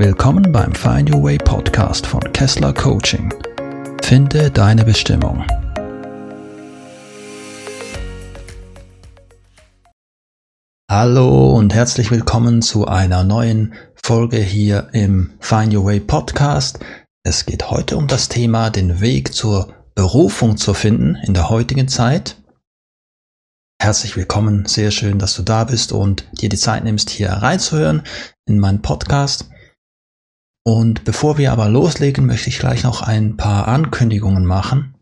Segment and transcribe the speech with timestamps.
[0.00, 3.34] Willkommen beim Find Your Way Podcast von Kessler Coaching.
[4.00, 5.44] Finde deine Bestimmung.
[10.88, 16.78] Hallo und herzlich willkommen zu einer neuen Folge hier im Find Your Way Podcast.
[17.24, 21.88] Es geht heute um das Thema, den Weg zur Berufung zu finden in der heutigen
[21.88, 22.36] Zeit.
[23.82, 28.04] Herzlich willkommen, sehr schön, dass du da bist und dir die Zeit nimmst, hier reinzuhören
[28.46, 29.50] in meinen Podcast.
[30.68, 34.94] Und bevor wir aber loslegen, möchte ich gleich noch ein paar Ankündigungen machen.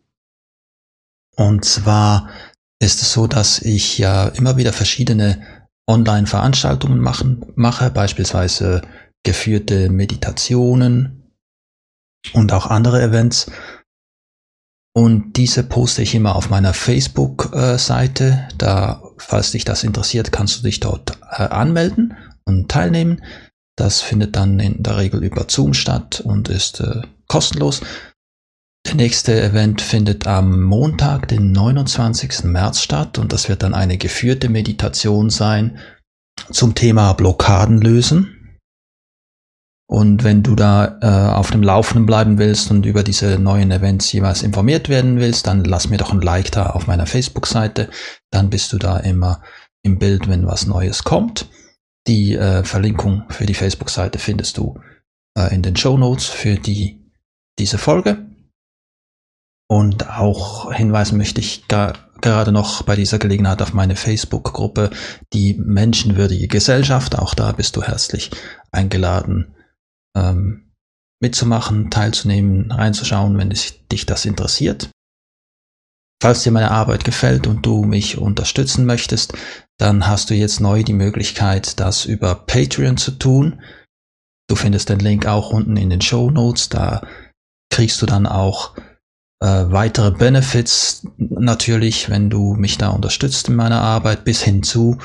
[1.35, 2.29] Und zwar
[2.79, 5.43] ist es so, dass ich ja immer wieder verschiedene
[5.89, 8.83] Online-Veranstaltungen mache, beispielsweise
[9.25, 11.33] geführte Meditationen
[12.33, 13.51] und auch andere Events.
[14.95, 18.47] Und diese poste ich immer auf meiner Facebook-Seite.
[18.57, 23.21] Da, falls dich das interessiert, kannst du dich dort äh, anmelden und teilnehmen.
[23.77, 27.83] Das findet dann in der Regel über Zoom statt und ist äh, kostenlos.
[28.87, 32.45] Der nächste Event findet am Montag, den 29.
[32.45, 35.79] März statt und das wird dann eine geführte Meditation sein
[36.51, 38.33] zum Thema Blockaden lösen.
[39.89, 44.11] Und wenn du da äh, auf dem Laufenden bleiben willst und über diese neuen Events
[44.13, 47.89] jeweils informiert werden willst, dann lass mir doch ein Like da auf meiner Facebook-Seite.
[48.31, 49.43] Dann bist du da immer
[49.83, 51.49] im Bild, wenn was Neues kommt.
[52.09, 54.79] Die äh, Verlinkung für die Facebook-Seite findest du
[55.37, 57.11] äh, in den Show Notes für die,
[57.59, 58.27] diese Folge.
[59.69, 64.91] Und auch hinweisen möchte ich gar, gerade noch bei dieser Gelegenheit auf meine Facebook-Gruppe,
[65.33, 67.19] die Menschenwürdige Gesellschaft.
[67.19, 68.31] Auch da bist du herzlich
[68.71, 69.57] eingeladen,
[70.17, 70.73] ähm,
[71.21, 74.91] mitzumachen, teilzunehmen, reinzuschauen, wenn dich das interessiert.
[76.23, 79.35] Falls dir meine Arbeit gefällt und du mich unterstützen möchtest,
[79.79, 83.61] dann hast du jetzt neu die Möglichkeit, das über Patreon zu tun.
[84.49, 86.69] Du findest den Link auch unten in den Show Notes.
[86.69, 87.07] Da
[87.71, 88.77] kriegst du dann auch
[89.43, 94.99] äh, weitere Benefits natürlich, wenn du mich da unterstützt in meiner Arbeit, bis hin zu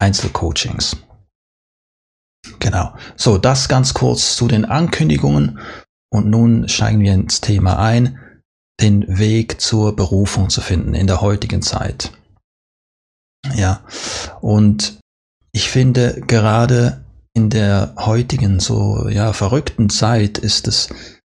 [0.00, 0.96] Einzelcoachings.
[2.58, 2.94] Genau.
[3.16, 5.60] So, das ganz kurz zu den Ankündigungen.
[6.10, 8.18] Und nun steigen wir ins Thema ein,
[8.80, 12.12] den Weg zur Berufung zu finden in der heutigen Zeit.
[13.54, 13.84] Ja,
[14.40, 14.98] und
[15.52, 17.04] ich finde gerade
[17.34, 20.88] in der heutigen so ja verrückten Zeit ist es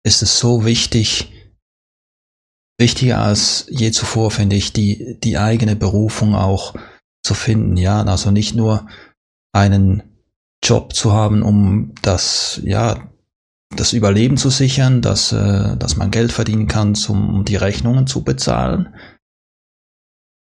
[0.05, 1.33] ist es so wichtig
[2.79, 6.75] wichtiger als je zuvor finde ich die die eigene Berufung auch
[7.25, 8.03] zu finden ja.
[8.05, 8.87] Also nicht nur
[9.53, 10.03] einen
[10.65, 13.11] Job zu haben um das ja
[13.77, 18.23] das Überleben zu sichern dass äh, dass man Geld verdienen kann um die Rechnungen zu
[18.23, 18.95] bezahlen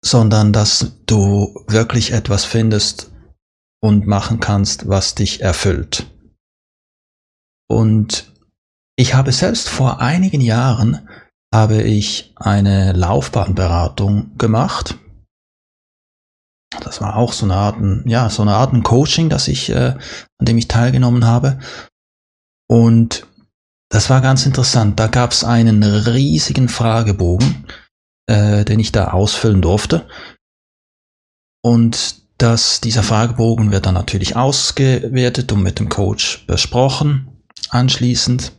[0.05, 3.11] sondern dass du wirklich etwas findest
[3.81, 6.05] und machen kannst, was dich erfüllt.
[7.67, 8.31] Und
[8.95, 11.09] ich habe selbst vor einigen Jahren
[11.53, 14.95] habe ich eine Laufbahnberatung gemacht.
[16.81, 19.95] Das war auch so eine Art, ja, so eine Art Coaching, das ich, äh,
[20.37, 21.59] an dem ich teilgenommen habe.
[22.67, 23.25] Und
[23.89, 24.99] das war ganz interessant.
[24.99, 27.65] Da gab es einen riesigen Fragebogen,
[28.27, 30.07] äh, den ich da ausfüllen durfte.
[31.63, 38.51] Und das, dieser Fragebogen wird dann natürlich ausgewertet und mit dem Coach besprochen anschließend.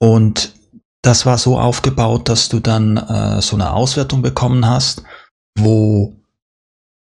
[0.00, 0.54] Und
[1.02, 5.02] das war so aufgebaut, dass du dann äh, so eine Auswertung bekommen hast,
[5.56, 6.16] wo,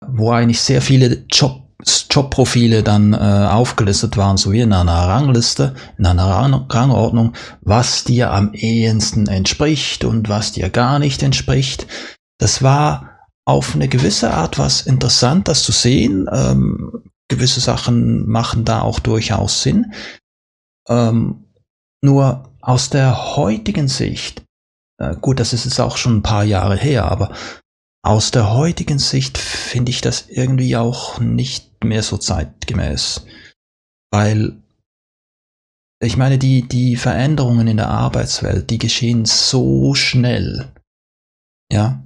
[0.04, 1.63] wo eigentlich sehr viele Job
[2.10, 8.04] Jobprofile dann äh, aufgelistet waren, so wie in einer Rangliste, in einer Rang Rangordnung, was
[8.04, 11.86] dir am ehesten entspricht und was dir gar nicht entspricht.
[12.38, 13.10] Das war
[13.44, 16.28] auf eine gewisse Art was interessant, das zu sehen.
[16.32, 19.92] Ähm, gewisse Sachen machen da auch durchaus Sinn.
[20.88, 21.46] Ähm,
[22.02, 24.44] nur aus der heutigen Sicht,
[24.98, 27.32] äh, gut, das ist jetzt auch schon ein paar Jahre her, aber
[28.04, 33.24] aus der heutigen Sicht finde ich das irgendwie auch nicht mehr so zeitgemäß.
[34.12, 34.62] Weil
[36.02, 40.70] ich meine, die, die Veränderungen in der Arbeitswelt, die geschehen so schnell.
[41.72, 42.04] Ja.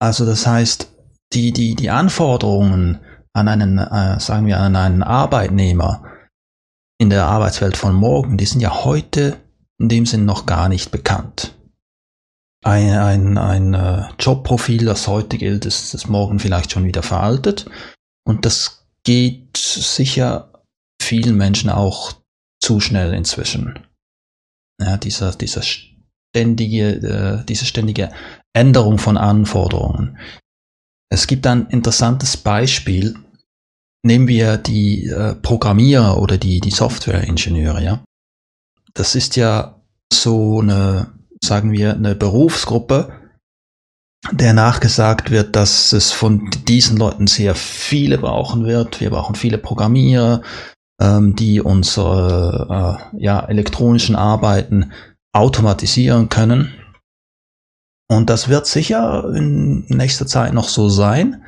[0.00, 0.92] Also das heißt,
[1.32, 3.00] die, die, die Anforderungen
[3.32, 6.04] an einen, äh, sagen wir, an einen Arbeitnehmer
[7.00, 9.38] in der Arbeitswelt von morgen, die sind ja heute
[9.80, 11.47] in dem Sinn noch gar nicht bekannt
[12.64, 17.70] ein, ein, ein äh, Jobprofil, das heute gilt, ist, ist morgen vielleicht schon wieder veraltet.
[18.24, 20.52] Und das geht sicher
[21.00, 22.14] vielen Menschen auch
[22.60, 23.78] zu schnell inzwischen.
[24.80, 28.10] Ja, dieser, dieser ständige, äh, diese ständige
[28.52, 30.18] Änderung von Anforderungen.
[31.10, 33.16] Es gibt ein interessantes Beispiel,
[34.04, 38.04] nehmen wir die äh, Programmierer oder die, die Softwareingenieure, ja.
[38.94, 39.80] Das ist ja
[40.12, 43.12] so eine, sagen wir, eine Berufsgruppe,
[44.32, 49.00] der nachgesagt wird, dass es von diesen Leuten sehr viele brauchen wird.
[49.00, 50.42] Wir brauchen viele Programmierer,
[51.00, 54.92] ähm, die unsere äh, ja, elektronischen Arbeiten
[55.32, 56.74] automatisieren können.
[58.10, 61.44] Und das wird sicher in nächster Zeit noch so sein.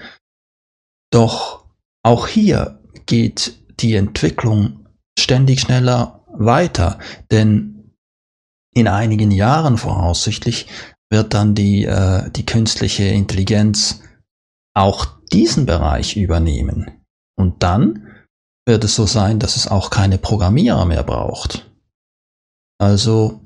[1.11, 1.65] Doch
[2.03, 4.87] auch hier geht die Entwicklung
[5.19, 6.99] ständig schneller weiter,
[7.31, 7.80] denn
[8.75, 10.67] in einigen Jahren voraussichtlich
[11.11, 14.01] wird dann die, äh, die künstliche Intelligenz
[14.75, 16.91] auch diesen Bereich übernehmen.
[17.37, 18.07] Und dann
[18.67, 21.71] wird es so sein, dass es auch keine Programmierer mehr braucht.
[22.79, 23.41] Also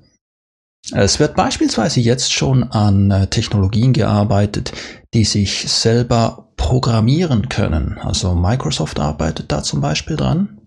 [0.92, 4.72] es wird beispielsweise jetzt schon an äh, Technologien gearbeitet,
[5.14, 7.98] die sich selber programmieren können.
[7.98, 10.60] Also Microsoft arbeitet da zum Beispiel dran.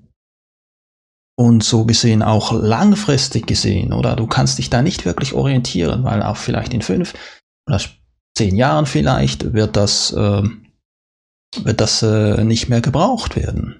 [1.39, 4.15] Und so gesehen auch langfristig gesehen, oder?
[4.15, 7.13] Du kannst dich da nicht wirklich orientieren, weil auch vielleicht in fünf
[7.67, 7.79] oder
[8.35, 10.43] zehn Jahren vielleicht wird das, äh,
[11.63, 13.75] wird das äh, nicht mehr gebraucht werden.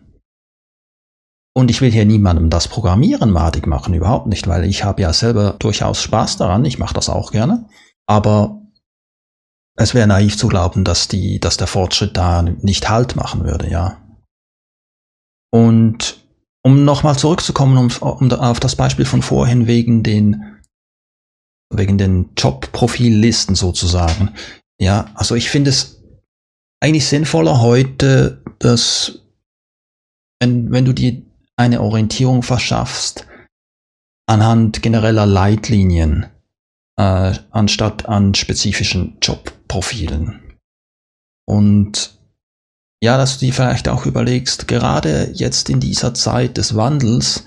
[1.55, 5.11] Und ich will hier niemandem das Programmieren madig machen, überhaupt nicht, weil ich habe ja
[5.11, 7.67] selber durchaus Spaß daran, ich mache das auch gerne.
[8.05, 8.61] Aber
[9.75, 13.69] es wäre naiv zu glauben, dass, die, dass der Fortschritt da nicht Halt machen würde,
[13.71, 13.97] ja.
[15.51, 16.26] Und
[16.63, 20.57] um nochmal zurückzukommen um, um, auf das Beispiel von vorhin wegen den,
[21.73, 24.33] wegen den Jobprofillisten sozusagen.
[24.79, 26.03] Ja, also ich finde es
[26.81, 29.19] eigentlich sinnvoller heute, dass
[30.39, 31.21] wenn, wenn du dir
[31.55, 33.27] eine Orientierung verschaffst
[34.27, 36.27] anhand genereller Leitlinien,
[36.97, 40.57] äh, anstatt an spezifischen Jobprofilen.
[41.47, 42.16] Und
[43.03, 47.43] ja, dass du dir vielleicht auch überlegst, gerade jetzt in dieser Zeit des Wandels,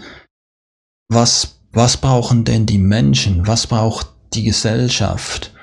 [1.08, 5.54] was, was brauchen denn die Menschen, was braucht die Gesellschaft?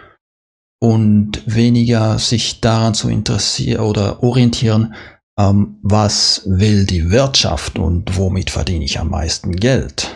[0.79, 4.93] Und weniger sich daran zu interessieren oder orientieren,
[5.39, 10.15] ähm, was will die Wirtschaft und womit verdiene ich am meisten Geld?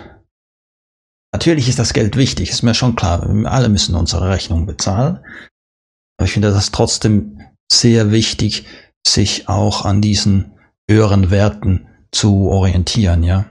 [1.33, 3.27] Natürlich ist das Geld wichtig, ist mir schon klar.
[3.27, 5.19] Wir alle müssen unsere Rechnung bezahlen.
[6.17, 7.39] Aber ich finde das trotzdem
[7.71, 8.65] sehr wichtig,
[9.05, 10.53] sich auch an diesen
[10.89, 13.45] höheren Werten zu orientieren, ja.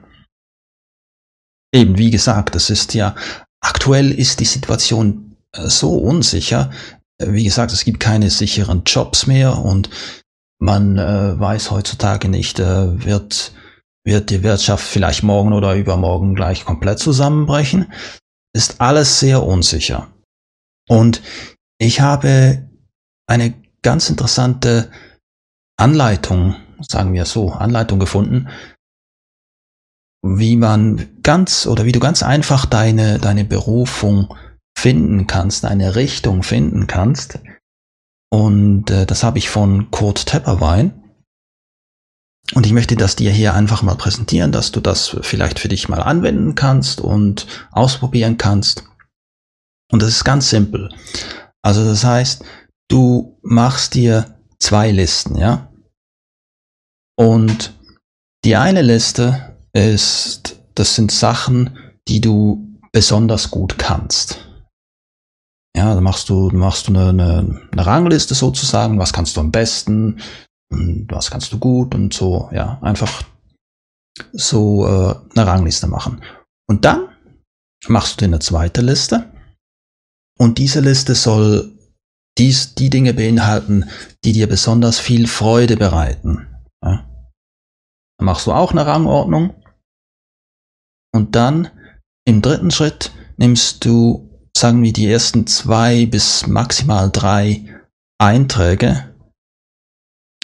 [1.73, 3.15] Eben, wie gesagt, es ist ja,
[3.61, 6.71] aktuell ist die Situation äh, so unsicher.
[7.19, 9.89] Äh, wie gesagt, es gibt keine sicheren Jobs mehr und
[10.61, 13.53] man äh, weiß heutzutage nicht, äh, wird,
[14.05, 17.93] wird die Wirtschaft vielleicht morgen oder übermorgen gleich komplett zusammenbrechen.
[18.53, 20.13] Ist alles sehr unsicher.
[20.89, 21.23] Und
[21.79, 22.69] ich habe
[23.27, 24.91] eine ganz interessante
[25.81, 28.49] Anleitung, sagen wir so, Anleitung gefunden,
[30.23, 34.35] wie man ganz oder wie du ganz einfach deine, deine Berufung
[34.77, 37.39] finden kannst, eine Richtung finden kannst,
[38.31, 40.95] und äh, das habe ich von Kurt Tepperwein.
[42.55, 45.89] Und ich möchte das dir hier einfach mal präsentieren, dass du das vielleicht für dich
[45.89, 48.85] mal anwenden kannst und ausprobieren kannst.
[49.93, 50.89] Und das ist ganz simpel.
[51.63, 52.45] Also das heißt,
[52.89, 55.70] du machst dir zwei Listen, ja?
[57.21, 57.75] Und
[58.45, 61.77] die eine Liste ist, das sind Sachen,
[62.09, 64.49] die du besonders gut kannst.
[65.77, 69.53] Ja, dann machst du, machst du eine, eine, eine Rangliste sozusagen, was kannst du am
[69.53, 70.21] besten
[70.71, 73.25] was kannst du gut und so, ja, einfach
[74.33, 76.23] so äh, eine Rangliste machen.
[76.69, 77.09] Und dann
[77.89, 79.31] machst du dir eine zweite Liste
[80.39, 81.73] und diese Liste soll
[82.39, 83.89] dies, die Dinge beinhalten,
[84.25, 86.47] die dir besonders viel Freude bereiten.
[88.21, 89.55] Machst du auch eine Rangordnung
[91.13, 91.71] und dann
[92.27, 97.65] im dritten Schritt nimmst du sagen wir, die ersten zwei bis maximal drei
[98.19, 99.15] Einträge,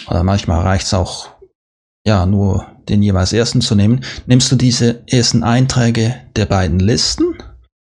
[0.07, 1.29] oder manchmal reicht es auch,
[2.05, 7.37] ja, nur den jeweils ersten zu nehmen, nimmst du diese ersten Einträge der beiden Listen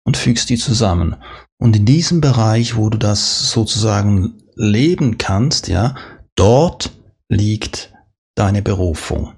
[0.04, 1.16] und fügst die zusammen.
[1.58, 5.94] Und in diesem Bereich, wo du das sozusagen leben kannst, ja,
[6.34, 6.90] dort
[7.30, 7.94] liegt
[8.34, 9.34] deine Berufung.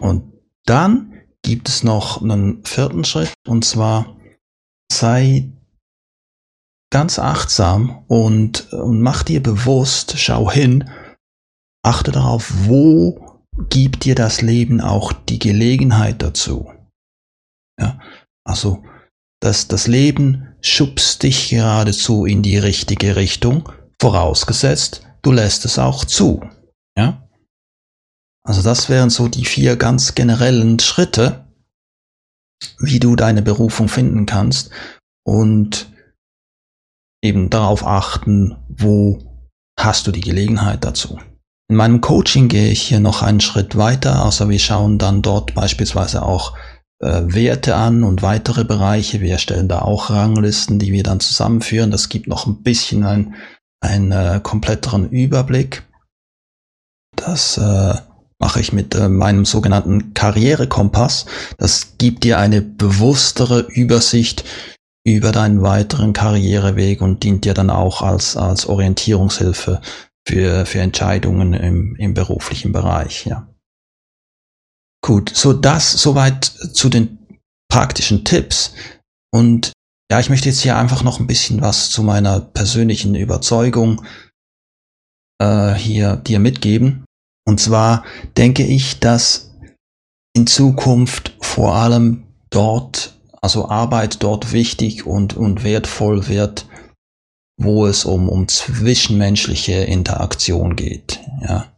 [0.00, 0.32] Und
[0.66, 4.16] dann gibt es noch einen vierten Schritt, und zwar
[4.92, 5.52] sei
[6.90, 10.90] ganz achtsam und, und mach dir bewusst, schau hin,
[11.84, 16.70] achte darauf, wo gibt dir das Leben auch die Gelegenheit dazu.
[17.80, 17.98] Ja,
[18.44, 18.82] also
[19.40, 26.04] dass das Leben schubst dich geradezu in die richtige Richtung, vorausgesetzt, du lässt es auch
[26.04, 26.42] zu.
[26.96, 27.27] Ja?
[28.48, 31.44] Also das wären so die vier ganz generellen Schritte,
[32.78, 34.70] wie du deine Berufung finden kannst
[35.22, 35.92] und
[37.22, 39.18] eben darauf achten, wo
[39.78, 41.20] hast du die Gelegenheit dazu.
[41.68, 45.54] In meinem Coaching gehe ich hier noch einen Schritt weiter, also wir schauen dann dort
[45.54, 46.56] beispielsweise auch
[47.00, 49.20] äh, Werte an und weitere Bereiche.
[49.20, 51.90] Wir erstellen da auch Ranglisten, die wir dann zusammenführen.
[51.90, 53.34] Das gibt noch ein bisschen ein,
[53.82, 55.86] einen äh, kompletteren Überblick.
[57.14, 58.07] Das äh,
[58.40, 61.26] mache ich mit äh, meinem sogenannten Karrierekompass.
[61.58, 64.44] Das gibt dir eine bewusstere Übersicht
[65.04, 69.80] über deinen weiteren Karriereweg und dient dir dann auch als, als Orientierungshilfe
[70.26, 73.48] für, für Entscheidungen im, im beruflichen Bereich, ja.
[75.00, 77.18] Gut, so das soweit zu den
[77.70, 78.74] praktischen Tipps.
[79.32, 79.72] Und
[80.10, 84.04] ja, ich möchte jetzt hier einfach noch ein bisschen was zu meiner persönlichen Überzeugung
[85.40, 87.04] äh, hier dir mitgeben.
[87.48, 88.04] Und zwar
[88.36, 89.54] denke ich, dass
[90.36, 96.66] in Zukunft vor allem dort, also Arbeit dort wichtig und, und wertvoll wird,
[97.58, 101.20] wo es um, um zwischenmenschliche Interaktion geht.
[101.40, 101.72] Ja.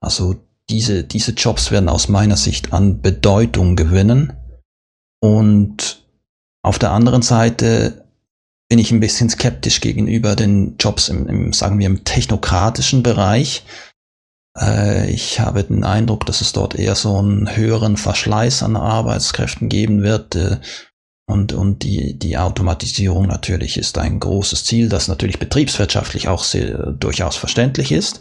[0.00, 0.36] Also
[0.70, 4.32] diese, diese Jobs werden aus meiner Sicht an Bedeutung gewinnen.
[5.20, 6.06] Und
[6.62, 8.06] auf der anderen Seite
[8.70, 13.62] bin ich ein bisschen skeptisch gegenüber den Jobs im, im sagen wir, im technokratischen Bereich,
[15.08, 20.02] ich habe den Eindruck, dass es dort eher so einen höheren Verschleiß an Arbeitskräften geben
[20.02, 20.34] wird.
[20.34, 20.58] Äh,
[21.26, 26.92] und, und die, die Automatisierung natürlich ist ein großes Ziel, das natürlich betriebswirtschaftlich auch sehr,
[26.92, 28.20] durchaus verständlich ist.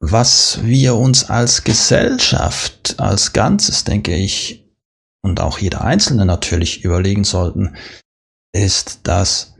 [0.00, 4.68] Was wir uns als Gesellschaft, als Ganzes, denke ich,
[5.22, 7.76] und auch jeder Einzelne natürlich überlegen sollten,
[8.52, 9.54] ist das,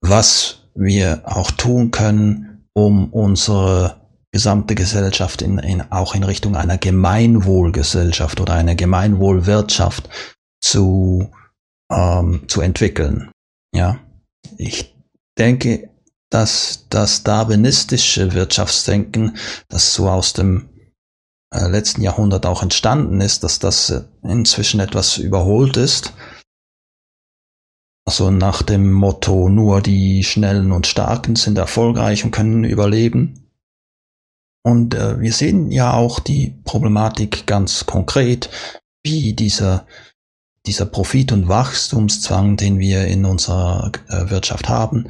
[0.00, 3.99] was wir auch tun können, um unsere
[4.32, 10.08] gesamte Gesellschaft in, in, auch in Richtung einer Gemeinwohlgesellschaft oder einer Gemeinwohlwirtschaft
[10.60, 11.30] zu,
[11.90, 13.30] ähm, zu entwickeln.
[13.74, 13.98] Ja,
[14.56, 14.94] ich
[15.38, 15.90] denke,
[16.30, 19.36] dass das darwinistische Wirtschaftsdenken,
[19.68, 20.68] das so aus dem
[21.52, 26.12] äh, letzten Jahrhundert auch entstanden ist, dass das äh, inzwischen etwas überholt ist.
[28.06, 33.49] Also nach dem Motto, nur die Schnellen und Starken sind erfolgreich und können überleben.
[34.62, 38.50] Und äh, wir sehen ja auch die Problematik ganz konkret,
[39.02, 39.86] wie dieser,
[40.66, 45.08] dieser Profit- und Wachstumszwang, den wir in unserer äh, Wirtschaft haben,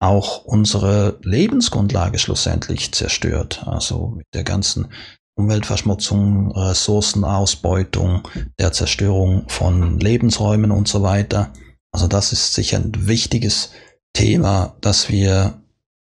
[0.00, 3.62] auch unsere Lebensgrundlage schlussendlich zerstört.
[3.66, 4.88] Also mit der ganzen
[5.36, 11.52] Umweltverschmutzung, Ressourcenausbeutung, der Zerstörung von Lebensräumen und so weiter.
[11.92, 13.70] Also das ist sicher ein wichtiges
[14.12, 15.62] Thema, das wir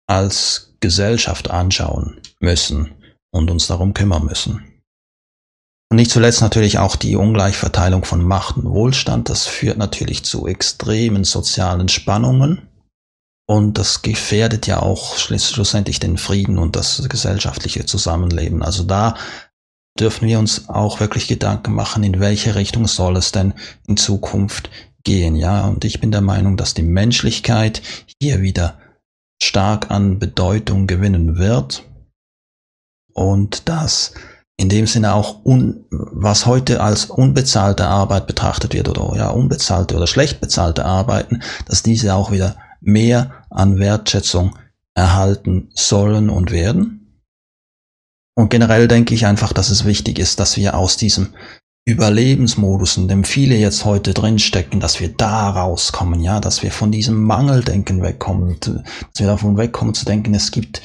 [0.08, 2.95] als Gesellschaft anschauen müssen
[3.31, 4.76] und uns darum kümmern müssen.
[5.90, 9.28] Und nicht zuletzt natürlich auch die Ungleichverteilung von Macht und Wohlstand.
[9.28, 12.69] Das führt natürlich zu extremen sozialen Spannungen.
[13.49, 18.64] Und das gefährdet ja auch schlussendlich den Frieden und das gesellschaftliche Zusammenleben.
[18.64, 19.16] Also da
[20.00, 23.55] dürfen wir uns auch wirklich Gedanken machen, in welche Richtung soll es denn
[23.87, 24.69] in Zukunft
[25.05, 25.37] gehen.
[25.37, 27.81] Ja, und ich bin der Meinung, dass die Menschlichkeit
[28.21, 28.78] hier wieder
[29.40, 31.85] stark an Bedeutung gewinnen wird
[33.16, 34.12] und dass
[34.58, 39.96] in dem Sinne auch un, was heute als unbezahlte Arbeit betrachtet wird oder ja unbezahlte
[39.96, 44.56] oder schlecht bezahlte Arbeiten, dass diese auch wieder mehr an Wertschätzung
[44.94, 47.23] erhalten sollen und werden.
[48.35, 51.35] Und generell denke ich einfach, dass es wichtig ist, dass wir aus diesem
[51.87, 56.90] Überlebensmodus, in dem viele jetzt heute drinstecken, dass wir da rauskommen, ja, dass wir von
[56.90, 58.82] diesem Mangeldenken wegkommen, dass
[59.18, 60.82] wir davon wegkommen zu denken, es gibt,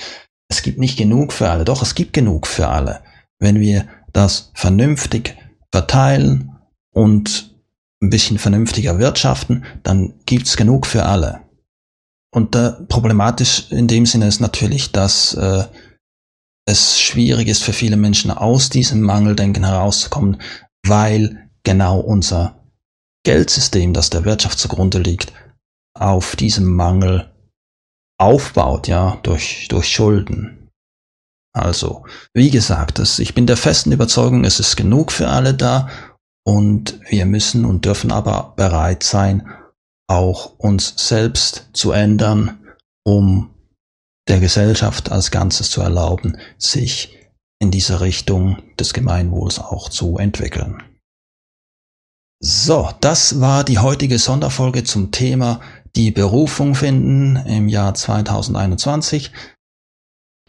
[0.52, 1.64] es gibt nicht genug für alle.
[1.64, 3.00] Doch, es gibt genug für alle.
[3.40, 5.38] Wenn wir das vernünftig
[5.72, 6.58] verteilen
[6.94, 7.56] und
[8.02, 11.42] ein bisschen vernünftiger wirtschaften, dann gibt's genug für alle.
[12.34, 15.64] Und äh, problematisch in dem Sinne ist natürlich, dass äh,
[16.66, 20.42] es schwierig ist für viele Menschen aus diesem Mangeldenken herauszukommen,
[20.86, 22.60] weil genau unser
[23.24, 25.32] Geldsystem, das der Wirtschaft zugrunde liegt,
[25.94, 27.31] auf diesem Mangel
[28.22, 30.70] aufbaut, ja, durch, durch Schulden.
[31.54, 35.90] Also, wie gesagt, das, ich bin der festen Überzeugung, es ist genug für alle da
[36.46, 39.50] und wir müssen und dürfen aber bereit sein,
[40.08, 42.60] auch uns selbst zu ändern,
[43.04, 43.50] um
[44.30, 47.18] der Gesellschaft als Ganzes zu erlauben, sich
[47.60, 50.84] in diese Richtung des Gemeinwohls auch zu entwickeln.
[52.44, 55.62] So, das war die heutige Sonderfolge zum Thema
[55.96, 59.32] die Berufung finden im Jahr 2021.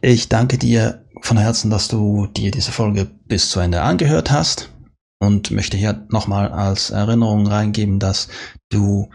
[0.00, 4.70] Ich danke dir von Herzen, dass du dir diese Folge bis zu Ende angehört hast
[5.20, 8.28] und möchte hier nochmal als Erinnerung reingeben, dass
[8.70, 9.08] du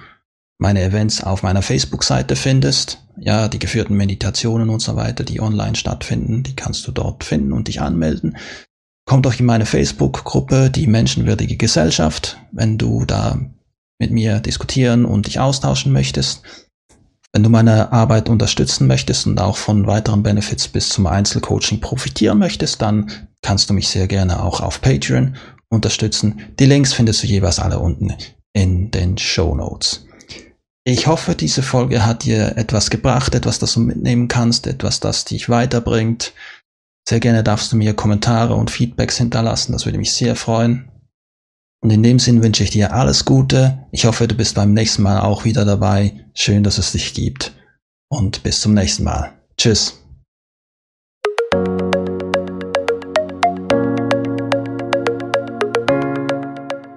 [0.58, 3.04] meine Events auf meiner Facebook-Seite findest.
[3.20, 7.52] Ja, die geführten Meditationen und so weiter, die online stattfinden, die kannst du dort finden
[7.52, 8.38] und dich anmelden.
[9.06, 13.40] Komm doch in meine Facebook-Gruppe, die Menschenwürdige Gesellschaft, wenn du da
[14.00, 16.44] mit mir diskutieren und dich austauschen möchtest.
[17.34, 22.40] Wenn du meine Arbeit unterstützen möchtest und auch von weiteren Benefits bis zum Einzelcoaching profitieren
[22.40, 23.12] möchtest, dann
[23.42, 25.36] kannst du mich sehr gerne auch auf Patreon
[25.70, 26.42] unterstützen.
[26.60, 28.14] Die Links findest du jeweils alle unten
[28.54, 30.06] in den Show Notes.
[30.84, 35.26] Ich hoffe, diese Folge hat dir etwas gebracht, etwas, das du mitnehmen kannst, etwas, das
[35.26, 36.34] dich weiterbringt.
[37.08, 40.90] Sehr gerne darfst du mir Kommentare und Feedbacks hinterlassen, das würde mich sehr freuen.
[41.84, 43.86] Und in dem Sinn wünsche ich dir alles Gute.
[43.92, 46.26] Ich hoffe, du bist beim nächsten Mal auch wieder dabei.
[46.34, 47.54] Schön, dass es dich gibt.
[48.10, 49.34] Und bis zum nächsten Mal.
[49.58, 50.02] Tschüss.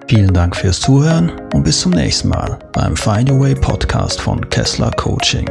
[0.07, 4.49] Vielen Dank fürs Zuhören und bis zum nächsten Mal beim Find Your Way Podcast von
[4.49, 5.49] Kessler Coaching.